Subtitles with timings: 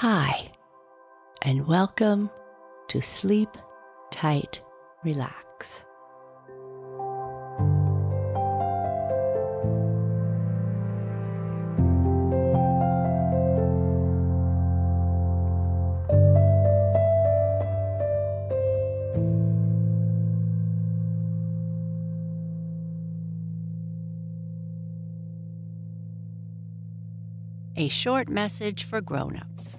[0.00, 0.50] Hi,
[1.40, 2.28] and welcome
[2.88, 3.48] to Sleep
[4.10, 4.60] Tight
[5.02, 5.86] Relax.
[27.78, 29.78] A short message for grown-ups.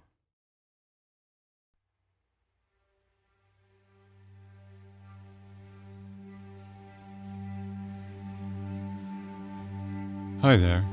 [10.41, 10.83] Hi there,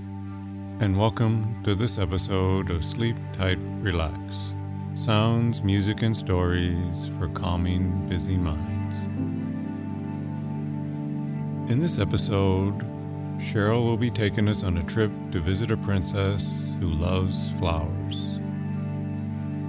[0.80, 4.52] and welcome to this episode of Sleep Tight Relax
[4.92, 8.94] sounds, music, and stories for calming busy minds.
[11.72, 12.80] In this episode,
[13.38, 18.38] Sheryl will be taking us on a trip to visit a princess who loves flowers.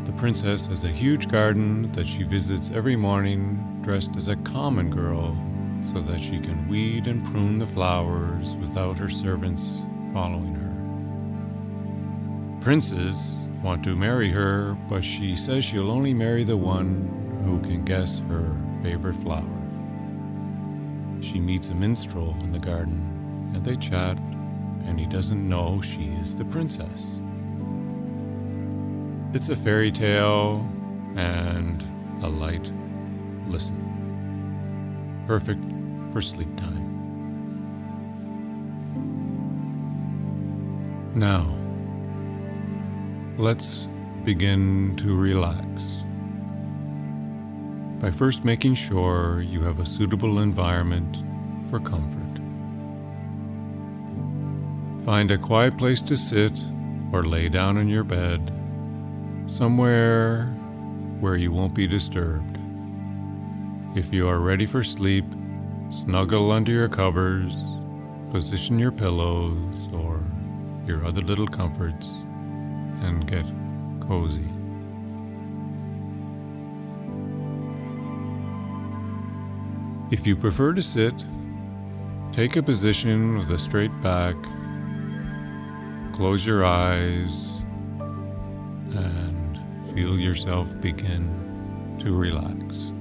[0.03, 4.89] The princess has a huge garden that she visits every morning dressed as a common
[4.89, 5.37] girl
[5.81, 9.79] so that she can weed and prune the flowers without her servants
[10.13, 10.69] following her.
[12.61, 17.83] Princes want to marry her, but she says she'll only marry the one who can
[17.85, 19.43] guess her favorite flower.
[21.21, 24.17] She meets a minstrel in the garden, and they chat,
[24.85, 27.15] and he doesn't know she is the princess.
[29.33, 30.67] It's a fairy tale
[31.15, 31.83] and
[32.23, 32.71] a light
[33.47, 33.88] listen
[35.29, 35.63] perfect
[36.11, 36.85] for sleep time.
[41.13, 41.55] Now,
[43.37, 43.87] let's
[44.25, 46.03] begin to relax
[48.01, 51.23] by first making sure you have a suitable environment
[51.69, 52.41] for comfort.
[55.05, 56.59] Find a quiet place to sit
[57.13, 58.51] or lay down in your bed,
[59.45, 60.45] somewhere
[61.19, 62.58] where you won't be disturbed.
[63.99, 65.25] If you are ready for sleep,
[65.89, 67.57] snuggle under your covers,
[68.31, 70.23] position your pillows or
[70.87, 72.07] your other little comforts,
[73.01, 73.43] and get
[74.07, 74.47] cozy.
[80.15, 81.25] If you prefer to sit,
[82.31, 84.37] take a position with a straight back,
[86.13, 87.65] close your eyes,
[88.95, 89.59] and
[89.93, 92.93] feel yourself begin to relax.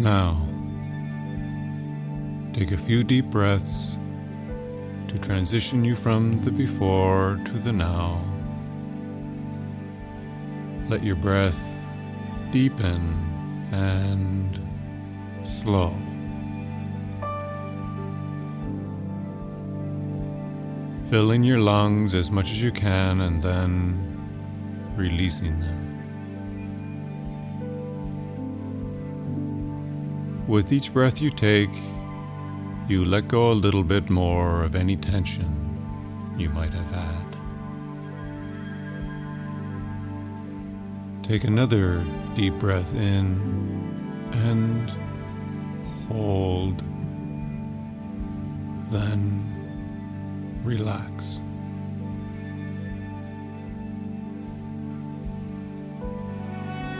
[0.00, 0.40] Now,
[2.54, 3.98] take a few deep breaths
[5.08, 8.24] to transition you from the before to the now.
[10.88, 11.60] Let your breath
[12.50, 14.58] deepen and
[15.46, 15.94] slow.
[21.10, 25.79] Fill in your lungs as much as you can and then releasing them.
[30.50, 31.70] With each breath you take,
[32.88, 37.36] you let go a little bit more of any tension you might have had.
[41.22, 43.38] Take another deep breath in
[44.32, 44.90] and
[46.08, 46.78] hold,
[48.90, 49.46] then
[50.64, 51.40] relax.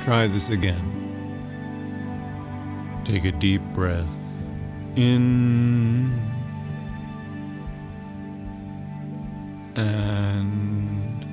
[0.05, 0.90] Try this again.
[3.11, 4.17] Take a deep breath
[4.95, 6.17] in
[9.75, 11.25] and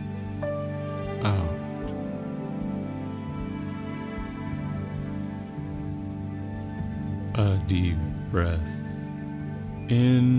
[1.24, 1.54] out.
[7.36, 8.00] A deep
[8.32, 8.74] breath
[9.90, 10.37] in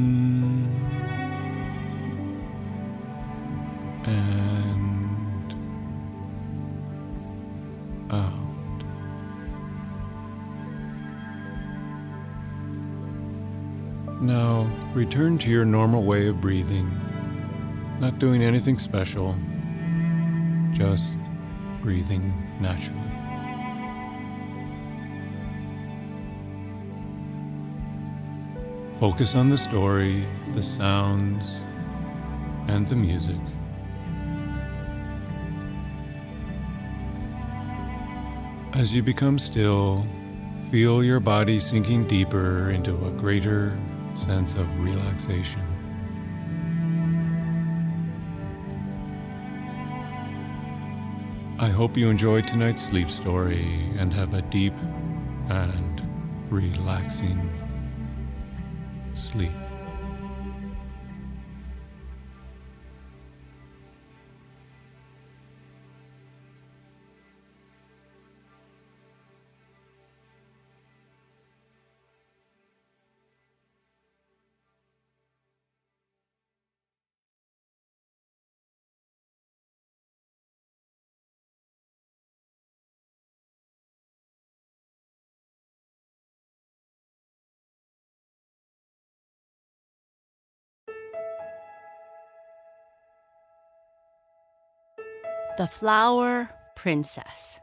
[14.99, 16.91] return to your normal way of breathing,
[18.01, 19.37] not doing anything special,
[20.73, 21.17] just
[21.81, 23.01] breathing naturally.
[28.99, 31.65] Focus on the story, the sounds,
[32.67, 33.39] and the music.
[38.75, 40.05] As you become still,
[40.73, 43.79] feel your body sinking deeper into a greater
[44.19, 45.63] sense of relaxation.
[51.61, 53.65] I hope you enjoyed tonight's sleep story
[53.97, 54.75] and have a deep
[55.49, 56.03] and
[56.51, 57.51] relaxing
[59.15, 59.53] sleep.
[95.59, 97.59] The Flower Princess.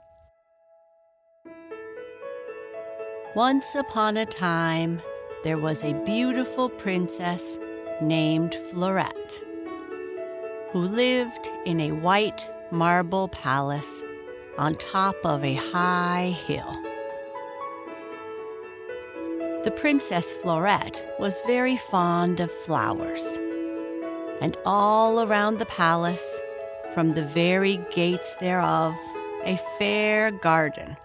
[3.38, 5.02] Once upon a time,
[5.46, 7.58] there was a beautiful princess
[8.02, 9.42] named Florette
[10.74, 14.04] who lived in a white marble palace
[14.58, 16.74] on top of a high hill.
[19.64, 23.40] The Princess Florette was very fond of flowers,
[24.42, 26.42] and all around the palace
[26.96, 28.96] from the very gates thereof
[29.44, 30.96] a fair garden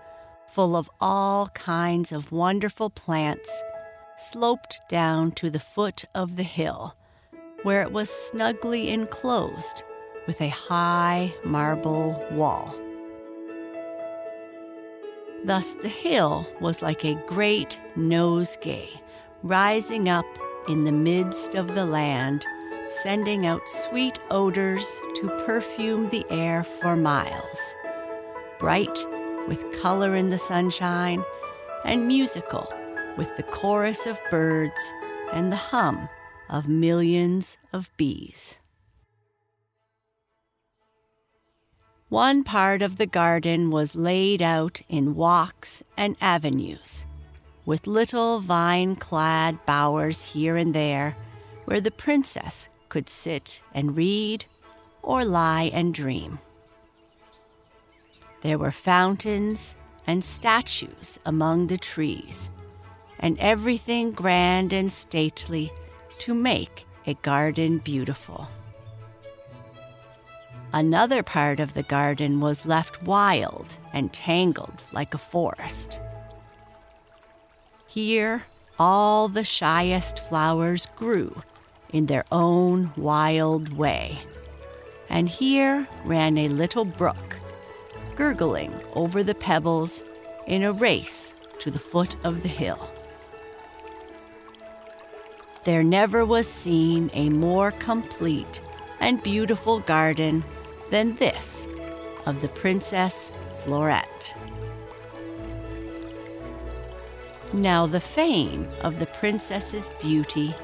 [0.47, 3.63] full of all kinds of wonderful plants
[4.17, 6.95] sloped down to the foot of the hill,
[7.65, 9.83] where it was snugly enclosed
[10.29, 12.73] with a high marble wall.
[15.45, 18.89] Thus, the hill was like a great nosegay
[19.43, 20.27] rising up
[20.69, 22.47] in the midst of the land
[22.91, 27.75] sending out sweet odors to perfume the air for miles.
[28.59, 28.99] Bright
[29.49, 31.25] with color in the sunshine,
[31.85, 32.73] and musical
[33.17, 34.93] with the chorus of birds
[35.33, 36.09] and the hum
[36.49, 38.59] of millions of bees.
[42.09, 47.07] One part of the garden was laid out in walks and avenues,
[47.65, 51.17] with little vine clad bowers here and there,
[51.67, 54.45] where the princess could sit and read
[55.03, 56.39] or lie and dream.
[58.43, 59.77] There were fountains
[60.07, 62.51] and statues among the trees,
[63.19, 65.73] and everything grand and stately
[66.19, 68.49] to make a garden beautiful.
[70.73, 76.01] Another part of the garden was left wild and tangled like a forest.
[77.87, 78.45] Here,
[78.79, 81.43] all the shyest flowers grew
[81.93, 84.19] in their own wild way.
[85.09, 87.39] And here ran a little brook,
[88.15, 90.03] gurgling over the pebbles
[90.47, 92.91] in a race to the foot of the hill.
[95.65, 98.63] There never was seen a more complete
[98.99, 100.45] and beautiful garden
[100.91, 101.67] than this
[102.27, 103.31] of the Princess
[103.63, 104.35] Florette.
[107.53, 110.55] Now, the fame of the princess's beauty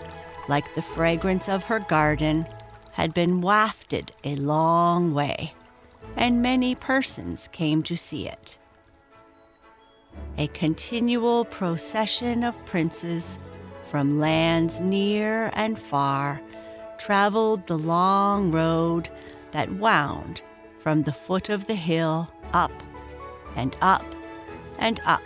[0.48, 2.46] like the fragrance of her garden,
[2.92, 5.52] had been wafted a long way,
[6.16, 8.56] and many persons came to see it.
[10.38, 13.38] A continual procession of princes
[13.82, 16.40] from lands near and far
[16.98, 19.08] traveled the long road
[19.52, 20.42] that wound
[20.80, 22.72] from the foot of the hill up
[23.56, 24.04] and up
[24.78, 25.22] and up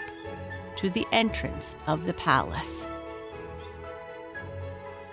[0.76, 2.88] to the entrance of the palace.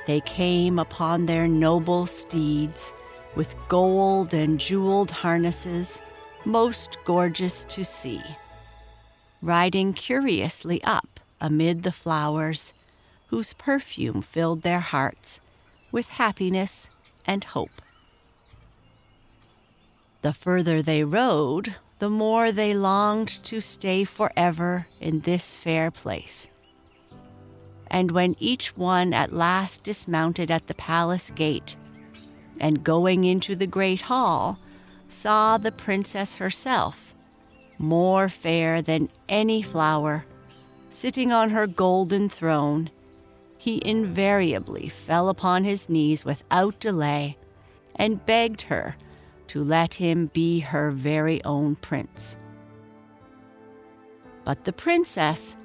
[0.07, 2.93] They came upon their noble steeds
[3.35, 5.99] with gold and jeweled harnesses,
[6.45, 8.21] most gorgeous to see,
[9.41, 12.73] riding curiously up amid the flowers,
[13.27, 15.41] whose perfume filled their hearts
[15.91, 16.89] with happiness
[17.25, 17.81] and hope.
[20.21, 26.47] The further they rode, the more they longed to stay forever in this fair place
[27.89, 31.75] and when each one at last dismounted at the palace gate,
[32.59, 34.59] and going into the great hall,
[35.09, 37.23] saw the princess herself,
[37.77, 40.25] more fair than any flower,
[40.89, 42.89] sitting on her golden throne,
[43.57, 47.37] he invariably fell upon his knees without delay
[47.95, 48.95] and begged her
[49.47, 52.37] to let him be her very own prince.
[54.43, 55.55] But the princess,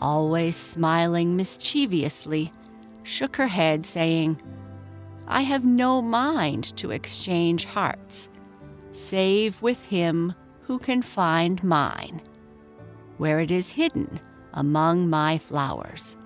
[0.00, 2.52] always smiling mischievously,
[3.04, 4.40] shook her head, saying,
[5.28, 8.28] I have no mind to exchange hearts,
[8.92, 12.20] save with him who can find mine,
[13.18, 14.20] where it is hidden
[14.54, 16.16] among my flowers.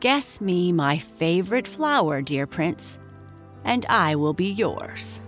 [0.00, 2.98] Guess me my favorite flower, dear prince,
[3.64, 5.20] and I will be yours.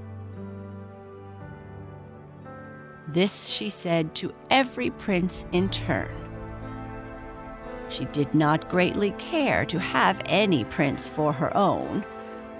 [3.12, 6.14] This she said to every prince in turn.
[7.88, 12.04] She did not greatly care to have any prince for her own,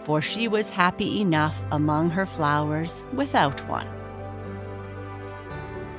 [0.04, 3.87] for she was happy enough among her flowers without one.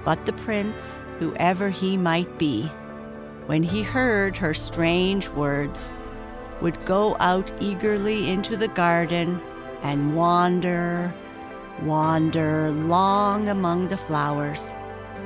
[0.04, 2.64] But the prince, whoever he might be,
[3.46, 5.90] when he heard her strange words,
[6.60, 9.42] would go out eagerly into the garden
[9.82, 11.14] and wander,
[11.84, 14.74] wander long among the flowers,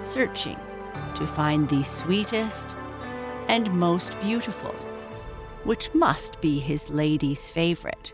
[0.01, 0.57] searching
[1.15, 2.75] to find the sweetest
[3.47, 4.74] and most beautiful,
[5.63, 8.13] which must be his lady's favorite.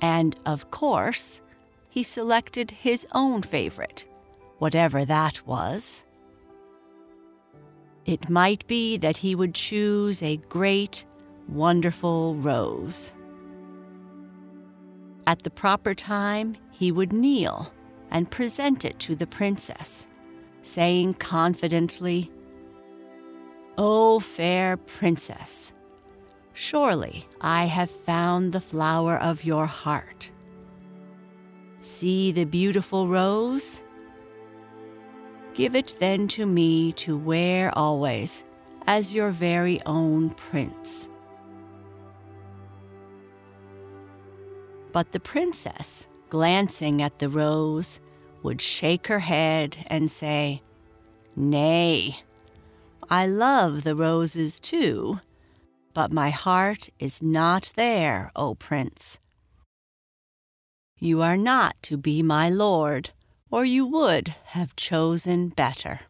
[0.00, 1.40] And of course,
[1.88, 4.06] he selected his own favorite,
[4.58, 6.02] whatever that was.
[8.04, 11.06] It might be that he would choose a great,
[11.48, 13.12] wonderful rose.
[15.26, 17.72] At the proper time, he would kneel
[18.10, 20.06] and present it to the princess,
[20.62, 22.30] saying confidently,
[23.78, 25.72] O fair princess,
[26.52, 30.30] surely I have found the flower of your heart.
[31.80, 33.80] See the beautiful rose?
[35.54, 38.44] Give it then to me to wear always
[38.86, 41.08] as your very own prince.
[44.94, 47.98] But the princess, glancing at the rose,
[48.44, 50.62] would shake her head and say,
[51.34, 52.20] Nay,
[53.10, 55.18] I love the roses too,
[55.94, 59.18] but my heart is not there, O prince.
[61.00, 63.10] You are not to be my lord,
[63.50, 66.02] or you would have chosen better.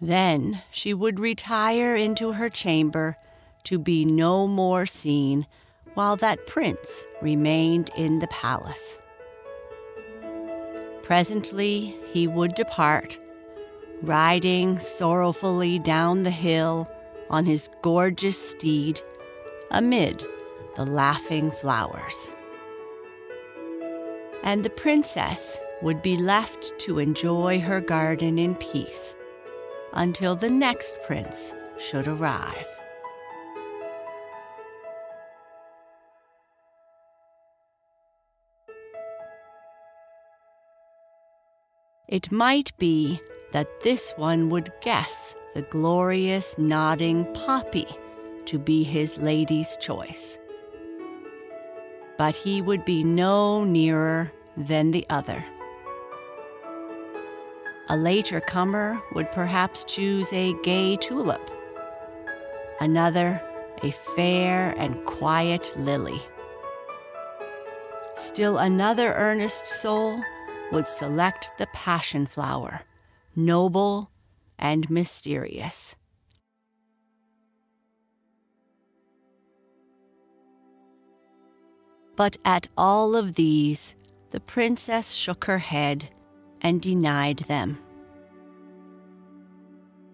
[0.00, 3.16] Then she would retire into her chamber
[3.62, 5.46] to be no more seen
[5.94, 8.98] while that prince remained in the palace.
[11.02, 13.18] Presently he would depart,
[14.02, 16.90] riding sorrowfully down the hill
[17.30, 19.00] on his gorgeous steed
[19.70, 20.24] amid
[20.76, 22.30] the laughing flowers.
[24.42, 29.14] And the princess would be left to enjoy her garden in peace
[29.92, 32.66] until the next prince should arrive.
[42.14, 47.88] It might be that this one would guess the glorious nodding poppy
[48.44, 50.38] to be his lady's choice.
[52.16, 55.44] But he would be no nearer than the other.
[57.88, 61.50] A later comer would perhaps choose a gay tulip,
[62.80, 63.42] another
[63.82, 66.22] a fair and quiet lily.
[68.14, 70.22] Still another earnest soul
[70.72, 72.82] would select the passion flower,
[73.36, 74.10] noble
[74.58, 75.96] and mysterious.
[82.16, 83.96] But at all of these,
[84.30, 86.08] the princess shook her head
[86.60, 87.78] and denied them.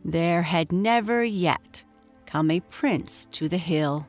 [0.04, 1.84] There had never yet
[2.26, 4.06] come a prince to the hill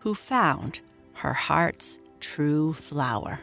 [0.00, 0.80] who found
[1.14, 3.40] her heart's true flower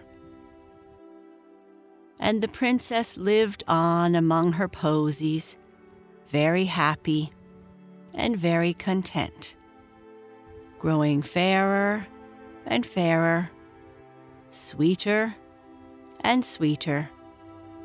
[2.19, 5.57] and the princess lived on among her posies,
[6.27, 7.31] very happy
[8.13, 9.55] and very content,
[10.79, 12.07] growing fairer
[12.65, 13.50] and fairer,
[14.51, 15.36] sweeter
[16.22, 17.10] and sweeter,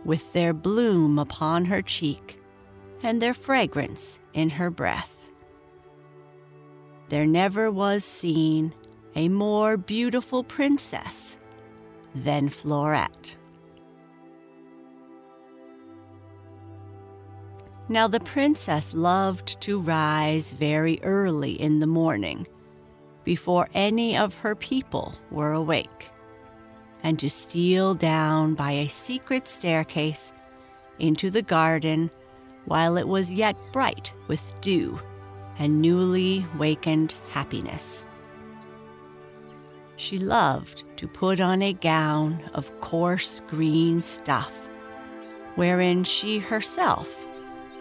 [0.04, 2.40] with their bloom upon her cheek
[3.02, 5.28] and their fragrance in her breath.
[7.08, 8.72] There never was seen
[9.16, 11.36] a more beautiful princess
[12.14, 13.36] than Fleurette.
[17.90, 22.46] Now the princess loved to rise very early in the morning,
[23.24, 26.08] before any of her people were awake,
[27.02, 30.30] and to steal down by a secret staircase
[31.00, 32.12] into the garden
[32.66, 35.00] while it was yet bright with dew
[35.58, 38.04] and newly wakened happiness.
[39.96, 44.68] She loved to put on a gown of coarse green stuff,
[45.56, 47.26] wherein she herself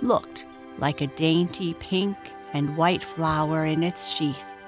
[0.02, 0.46] looked
[0.78, 2.18] like a dainty pink
[2.54, 4.64] and white flower in its sheath,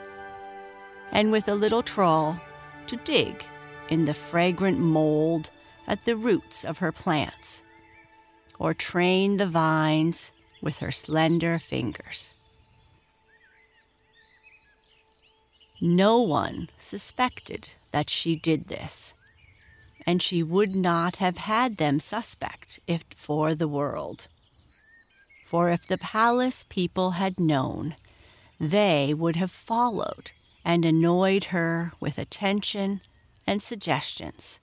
[1.12, 2.40] and with a little trawl
[2.88, 3.44] to dig
[3.90, 5.50] in the fragrant mold
[5.88, 7.62] at the roots of her plants,
[8.60, 12.34] or train the vines with her slender fingers.
[15.80, 19.16] No one suspected that she did this,
[20.06, 24.28] and she would not have had them suspect if for the world.
[25.52, 27.98] For if the palace people had known,
[28.58, 30.32] they would have followed
[30.64, 33.02] and annoyed her with attention
[33.46, 34.62] and suggestions.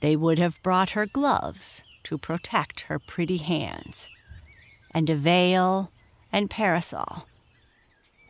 [0.00, 4.08] They would have brought her gloves to protect her pretty hands,
[4.90, 5.92] and a veil
[6.32, 7.28] and parasol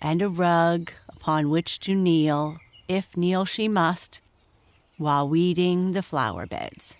[0.03, 4.21] and a rug upon which to kneel, if kneel she must,
[4.99, 6.99] while weeding the flower beds.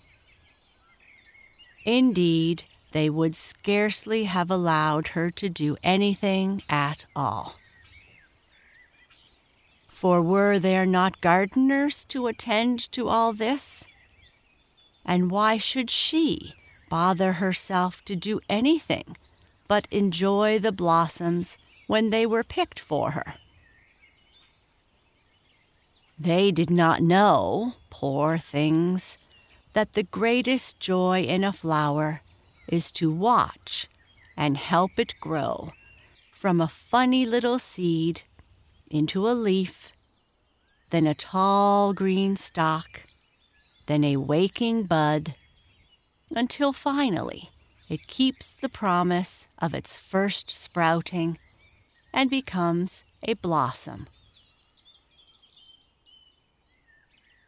[1.85, 7.55] Indeed, they would scarcely have allowed her to do anything at all.
[9.87, 14.01] For were there not gardeners to attend to all this?
[15.05, 16.55] And why should she
[16.91, 19.15] bother herself to do anything
[19.71, 21.57] but enjoy the blossoms
[21.87, 23.35] when they were picked for her.
[26.19, 29.17] They did not know, poor things,
[29.71, 32.21] that the greatest joy in a flower
[32.71, 33.87] is to watch
[34.35, 35.71] and help it grow
[36.31, 38.23] from a funny little seed
[38.89, 39.91] into a leaf,
[40.89, 43.05] then a tall green stalk,
[43.85, 45.35] then a waking bud,
[46.35, 47.49] until finally
[47.89, 51.37] it keeps the promise of its first sprouting
[52.13, 54.07] and becomes a blossom.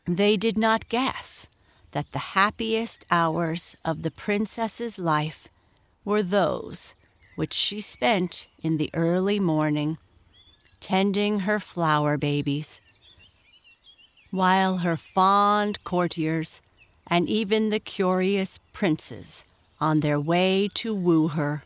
[0.05, 1.47] They did not guess
[1.93, 5.47] that the happiest hours of the princess's life
[6.03, 6.93] were those
[7.35, 9.97] which she spent in the early morning
[10.79, 12.81] tending her flower babies,
[14.31, 16.61] while her fond courtiers
[17.07, 19.45] and even the curious princes
[19.79, 21.63] on their way to woo her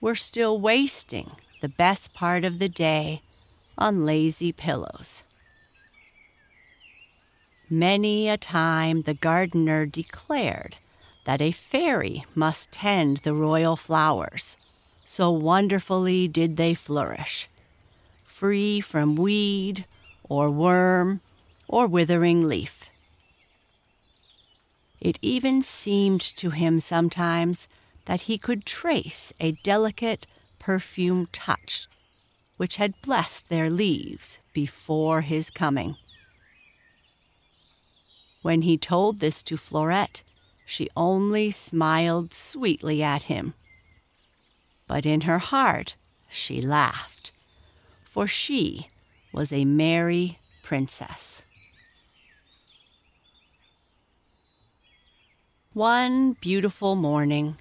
[0.00, 3.20] were still wasting the best part of the day
[3.78, 5.22] on lazy pillows.
[7.68, 10.76] Many a time the gardener declared
[11.24, 14.56] that a fairy must tend the royal flowers,
[15.04, 17.48] so wonderfully did they flourish,
[18.22, 19.84] free from weed
[20.28, 21.20] or worm
[21.66, 22.84] or withering leaf.
[25.00, 27.66] It even seemed to him sometimes
[28.04, 30.28] that he could trace a delicate
[30.60, 31.88] perfume touch,
[32.58, 35.96] which had blessed their leaves before his coming.
[38.46, 40.22] When he told this to Florette,
[40.64, 43.54] she only smiled sweetly at him.
[44.86, 45.96] But in her heart,
[46.30, 47.32] she laughed,
[48.04, 48.86] for she
[49.32, 51.42] was a merry princess.
[55.72, 57.56] One beautiful morning,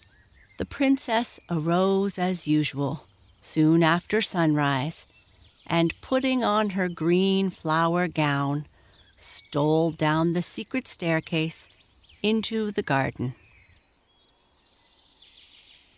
[0.59, 3.07] the princess arose as usual,
[3.41, 5.07] soon after sunrise,
[5.65, 8.67] and putting on her green flower gown,
[9.17, 11.67] stole down the secret staircase
[12.21, 13.36] into the garden.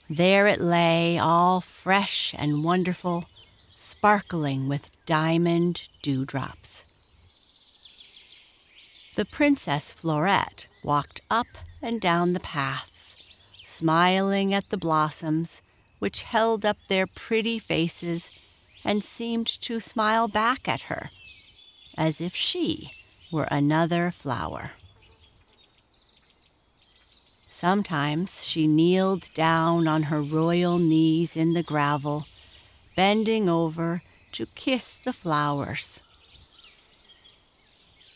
[0.10, 3.26] There it lay, all fresh and wonderful,
[3.76, 6.86] sparkling with diamond dewdrops.
[9.16, 11.48] The Princess Florette walked up
[11.82, 13.18] and down the paths,
[13.66, 15.62] smiling at the blossoms,
[16.00, 18.30] which held up their pretty faces
[18.86, 21.10] and seemed to smile back at her,
[21.98, 22.92] as if she
[23.32, 24.72] were another flower.
[27.50, 32.28] Sometimes she kneeled down on her royal knees in the gravel,
[32.96, 36.02] bending over to kiss the flowers.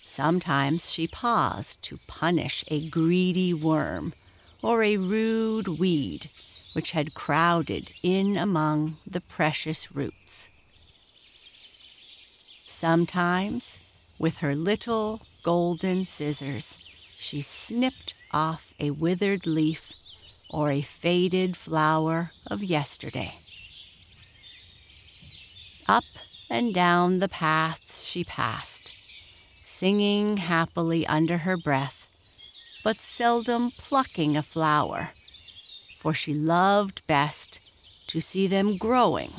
[0.06, 4.14] Sometimes she paused to punish a greedy worm
[4.62, 6.30] or a rude weed
[6.74, 10.50] which had crowded in among the precious roots.
[12.68, 13.80] Sometimes,
[14.22, 16.78] with her little golden scissors,
[17.10, 19.92] she snipped off a withered leaf
[20.48, 23.34] or a faded flower of yesterday.
[25.88, 26.04] Up
[26.52, 28.94] and down the paths she passed,
[29.66, 32.08] singing happily under her breath,
[32.84, 35.10] but seldom plucking a flower,
[36.00, 37.60] for she loved best
[38.06, 39.34] to see them growing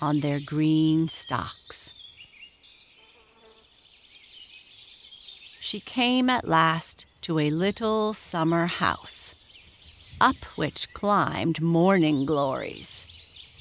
[0.00, 1.97] on their green stalks.
[5.70, 9.34] She came at last to a little summer house,
[10.18, 13.04] up which climbed morning glories,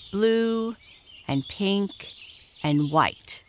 [0.10, 0.76] blue
[1.28, 2.14] and pink
[2.64, 3.44] and white.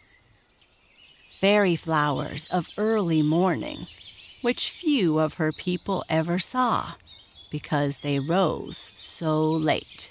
[1.38, 3.86] Fairy flowers of early morning,
[4.42, 6.94] which few of her people ever saw
[7.52, 10.10] because they rose so late.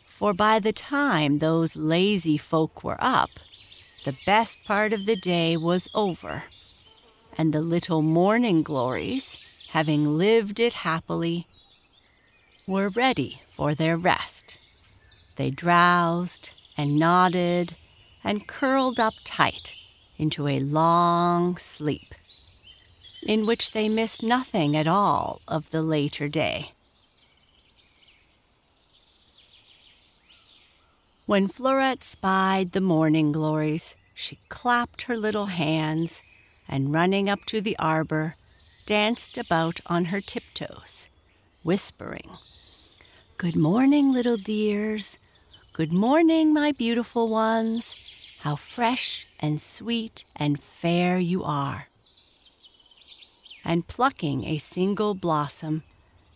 [0.00, 3.30] For by the time those lazy folk were up,
[4.04, 6.42] the best part of the day was over,
[7.36, 9.36] and the little morning glories,
[9.70, 11.46] having lived it happily,
[12.66, 14.58] were ready for their rest.
[15.36, 17.76] They drowsed and nodded
[18.22, 19.74] and curled up tight
[20.18, 22.14] into a long sleep
[23.22, 26.72] in which they missed nothing at all of the later day.
[31.26, 36.22] When Florette spied the morning glories, she clapped her little hands
[36.68, 38.36] and, running up to the arbor,
[38.86, 41.08] danced about on her tiptoes,
[41.62, 42.30] whispering,
[43.36, 45.18] Good morning, little dears.
[45.72, 47.96] Good morning, my beautiful ones.
[48.40, 51.88] How fresh and sweet and fair you are
[53.64, 55.82] and plucking a single blossom,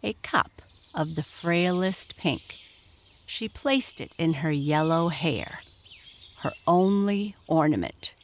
[0.03, 0.63] a cup
[0.95, 2.57] of the frailest pink.
[3.27, 5.61] She placed it in her yellow hair,
[6.39, 8.15] her only ornament.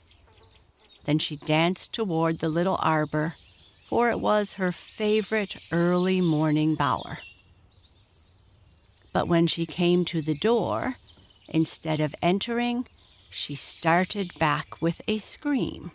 [1.05, 3.35] Then she danced toward the little arbor,
[3.85, 7.19] for it was her favorite early morning bower.
[9.13, 10.97] But when she came to the door,
[11.49, 12.87] instead of entering,
[13.31, 15.93] she started back with a scream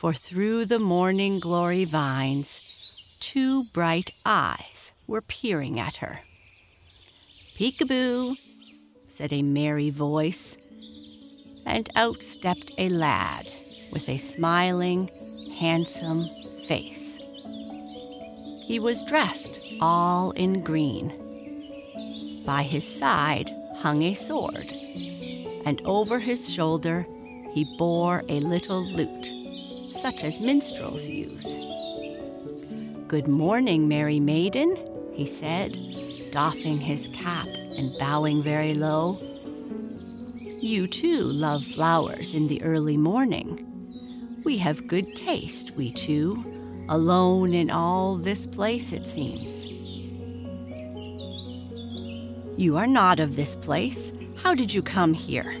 [0.00, 2.62] for through the morning glory vines,
[3.20, 6.20] two bright eyes were peering at her.
[7.54, 8.34] Peekaboo,
[9.06, 10.56] said a merry voice,
[11.66, 13.52] and out stepped a lad
[13.92, 15.08] with a smiling,
[15.58, 16.28] handsome
[16.66, 17.18] face.
[18.62, 21.12] He was dressed all in green.
[22.46, 24.72] By his side hung a sword,
[25.64, 27.06] and over his shoulder
[27.52, 29.32] he bore a little lute
[30.00, 31.56] such as minstrels use.
[33.06, 34.78] Good morning, merry maiden,
[35.12, 35.76] he said,
[36.30, 39.20] doffing his cap and bowing very low.
[40.60, 43.49] You too love flowers in the early morning.
[44.50, 46.44] We have good taste, we two,
[46.88, 49.64] alone in all this place, it seems.
[52.58, 54.12] You are not of this place.
[54.34, 55.54] How did you come here?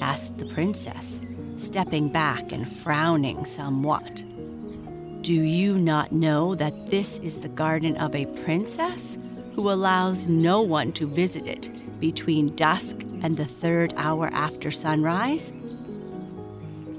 [0.00, 1.20] asked the princess,
[1.58, 4.24] stepping back and frowning somewhat.
[5.20, 9.18] Do you not know that this is the garden of a princess
[9.54, 11.68] who allows no one to visit it
[12.00, 15.52] between dusk and the third hour after sunrise?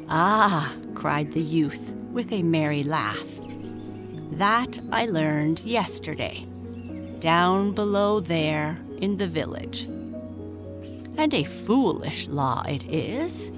[0.07, 0.71] Ah,
[1.03, 3.27] cried the youth with a merry laugh.
[4.31, 6.37] That I learned yesterday,
[7.19, 9.83] down below there in the village.
[11.17, 13.51] And a foolish law it is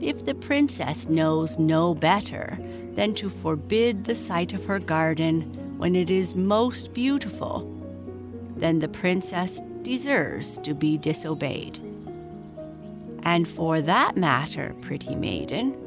[0.00, 2.56] if the princess knows no better
[2.94, 5.40] than to forbid the sight of her garden
[5.76, 7.68] when it is most beautiful,
[8.54, 11.80] then the princess deserves to be disobeyed.
[13.24, 15.82] And for that matter, pretty maiden,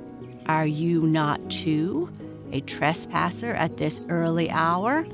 [0.47, 2.09] are you not too
[2.51, 5.05] a trespasser at this early hour?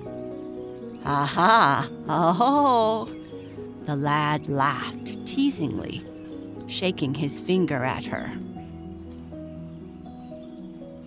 [1.06, 1.90] Aha!
[2.08, 3.10] Oh!
[3.86, 6.06] The lad laughed teasingly,
[6.68, 8.32] shaking his finger at her.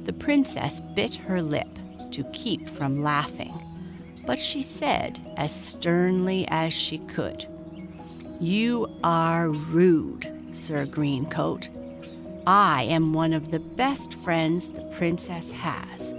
[0.05, 1.69] The princess bit her lip
[2.11, 3.55] to keep from laughing,
[4.27, 7.47] but she said as sternly as she could,
[8.41, 11.69] You are rude, Sir Greencoat.
[12.47, 16.15] I am one of the best friends the princess has.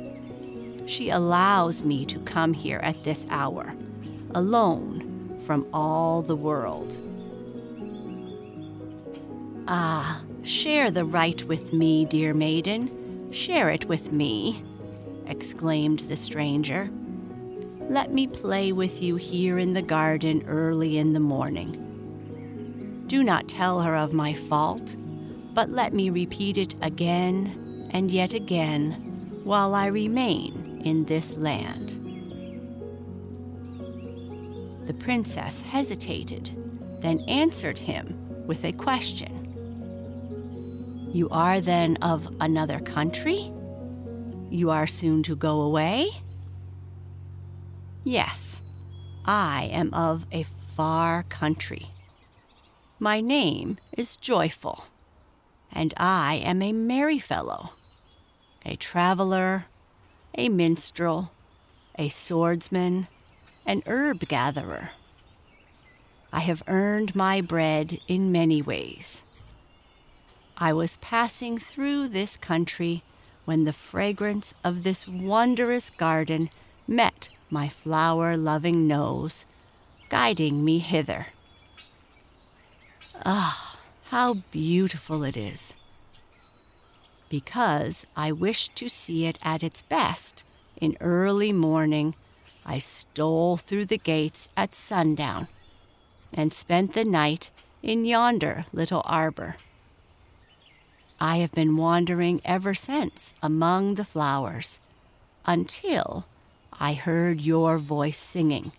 [0.87, 3.73] She allows me to come here at this hour,
[4.33, 6.95] alone from all the world.
[9.67, 14.63] Ah, share the right with me, dear maiden Share it with me,
[15.27, 16.89] exclaimed the stranger.
[17.89, 23.03] Let me play with you here in the garden early in the morning.
[23.07, 24.95] Do not tell her of my fault,
[25.55, 32.01] but let me repeat it again and yet again while I remain in this land.
[34.85, 36.51] The princess hesitated,
[36.99, 39.31] then answered him with a question.
[41.11, 43.51] You are then of another country?
[44.49, 46.09] You are soon to go away?
[48.03, 48.61] Yes,
[49.23, 51.87] I am of a far country.
[52.99, 54.85] My name is Joyful,
[55.75, 57.73] and I am a merry fellow,
[58.65, 59.65] a traveler,
[60.35, 61.31] a minstrel,
[61.99, 63.07] a swordsman,
[63.65, 64.91] an herb gatherer.
[66.31, 69.23] I have earned my bread in many ways.
[70.57, 73.03] I was passing through this country
[73.43, 76.49] when the fragrance of this wondrous garden
[76.87, 79.45] met my flower loving nose,
[80.09, 81.27] guiding me hither.
[83.25, 83.74] Ah,
[84.09, 85.73] how beautiful it is!
[87.29, 90.43] Because I wished to see it at its best
[90.79, 92.15] in early morning,
[92.65, 95.47] I stole through the gates at sundown
[96.33, 99.57] and spent the night in yonder little arbor.
[101.19, 104.79] I have been wandering ever since among the flowers
[105.45, 106.25] until
[106.79, 108.71] I heard your voice singing.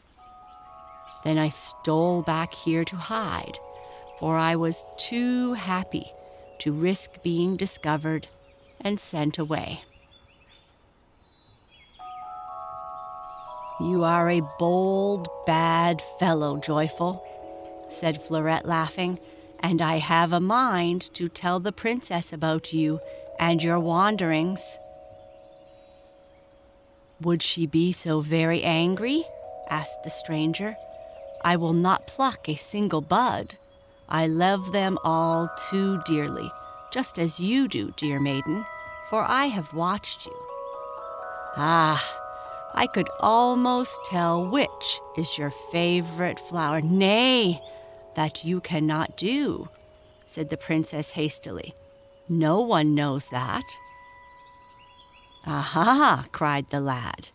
[1.24, 3.58] Then I stole back here to hide,
[4.18, 6.04] for I was too happy
[6.60, 8.26] to risk being discovered
[8.80, 9.82] and sent away.
[13.78, 17.22] You are a bold, bad fellow, Joyful,
[17.90, 19.18] said Florette, laughing,
[19.60, 23.00] and I have a mind to tell the princess about you
[23.38, 24.78] and your wanderings.
[27.20, 29.24] Would she be so very angry?
[29.68, 30.74] asked the stranger.
[31.44, 33.56] I will not pluck a single bud.
[34.08, 36.50] I love them all too dearly,
[36.92, 38.64] just as you do, dear maiden,
[39.10, 40.36] for I have watched you.
[41.56, 42.04] Ah,
[42.74, 46.80] I could almost tell which is your favorite flower.
[46.80, 47.60] Nay,
[48.14, 49.68] that you cannot do,
[50.24, 51.74] said the princess hastily.
[52.28, 53.64] No one knows that.
[55.46, 57.30] Aha, cried the lad.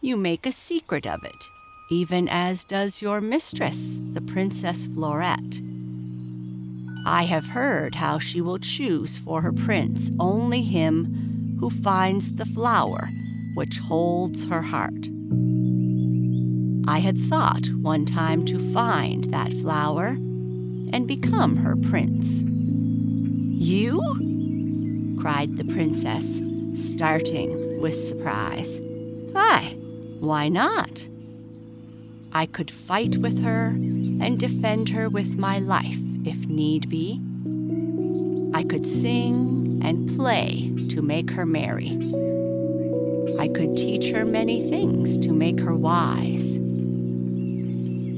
[0.00, 1.44] You make a secret of it,
[1.90, 5.71] even as does your mistress, the Princess Fleurette.
[7.04, 12.44] I have heard how she will choose for her prince only him who finds the
[12.44, 13.10] flower
[13.54, 15.08] which holds her heart.
[16.86, 20.08] I had thought one time to find that flower
[20.92, 22.42] and become her prince.
[23.62, 24.00] You?
[25.20, 26.40] cried the princess,
[26.74, 28.80] starting with surprise.
[29.32, 29.76] Why,
[30.20, 31.06] why not?
[32.32, 37.20] I could fight with her and defend her with my life if need be.
[38.54, 41.96] I could sing and play to make her merry.
[43.38, 46.56] I could teach her many things to make her wise.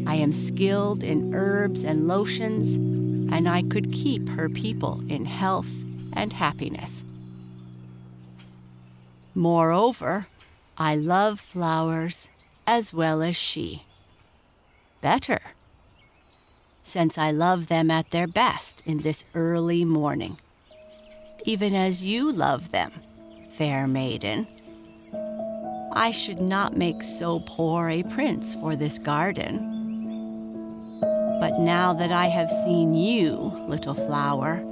[0.07, 2.75] I am skilled in herbs and lotions,
[3.33, 5.71] and I could keep her people in health
[6.12, 7.03] and happiness.
[9.35, 10.27] Moreover,
[10.77, 12.29] I love flowers
[12.67, 13.85] as well as she.
[15.01, 15.40] Better,
[16.85, 20.38] since I love them at their best in this early morning,
[21.44, 22.92] even as you love them,
[23.55, 24.47] fair maiden.
[25.92, 29.70] I should not make so poor a prince for this garden.
[31.40, 33.35] But now that I have seen you,
[33.66, 34.62] little flower,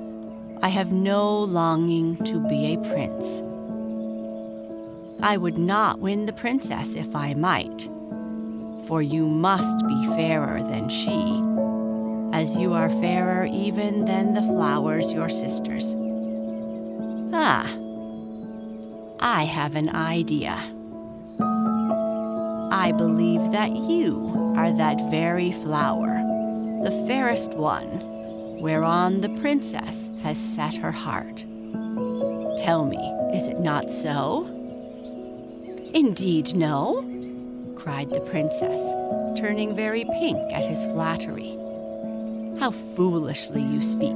[0.62, 3.42] I have no longing to be a prince.
[5.22, 7.88] I would not win the princess if I might,
[8.86, 11.51] for you must be fairer than she,
[12.32, 15.94] as you are fairer even than the flowers your sisters.
[17.32, 17.70] Ah,
[19.20, 20.56] I have an idea.
[22.70, 26.22] I believe that you are that very flower
[26.82, 28.00] the fairest one,
[28.60, 31.44] whereon the princess has set her heart.
[32.58, 32.98] Tell me,
[33.32, 34.46] is it not so?
[35.94, 37.02] Indeed, no,
[37.78, 38.80] cried the princess,
[39.38, 41.56] turning very pink at his flattery.
[42.62, 44.14] How foolishly you speak.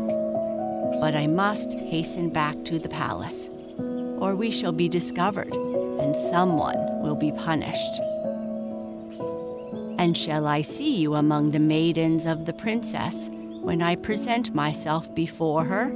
[1.01, 3.49] But I must hasten back to the palace,
[4.21, 8.01] or we shall be discovered, and someone will be punished.
[9.99, 13.29] And shall I see you among the maidens of the princess
[13.63, 15.93] when I present myself before her?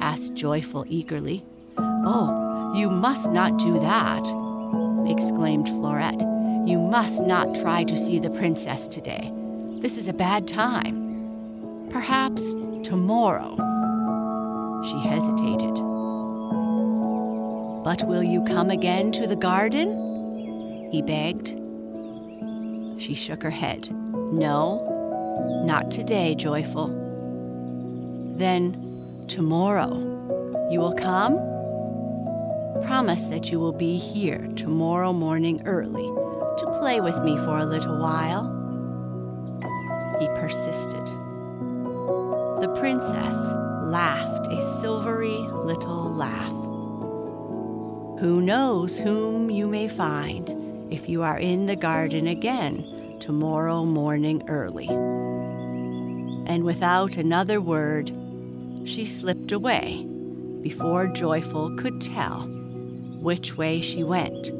[0.00, 1.44] asked Joyful eagerly.
[1.76, 4.24] Oh, you must not do that,
[5.06, 6.22] exclaimed Florette.
[6.66, 9.30] You must not try to see the princess today.
[9.82, 10.97] This is a bad time.
[11.90, 13.56] Perhaps tomorrow.
[14.84, 15.74] She hesitated.
[17.84, 20.88] But will you come again to the garden?
[20.92, 21.48] He begged.
[23.00, 23.90] She shook her head.
[24.32, 26.88] No, not today, Joyful.
[28.36, 29.94] Then tomorrow,
[30.70, 31.36] you will come?
[32.82, 36.06] Promise that you will be here tomorrow morning early
[36.58, 38.54] to play with me for a little while?
[40.20, 41.06] He persisted.
[42.80, 46.52] Princess laughed a silvery little laugh.
[48.20, 54.48] Who knows whom you may find if you are in the garden again tomorrow morning
[54.48, 54.86] early?
[54.86, 58.12] And without another word,
[58.84, 60.04] she slipped away
[60.62, 62.42] before Joyful could tell
[63.20, 64.52] which way she went,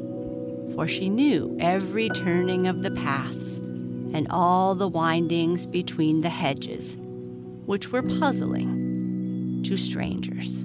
[0.75, 6.99] for she knew every turning of the paths and all the windings between the hedges,
[7.69, 10.65] which were puzzling to strangers.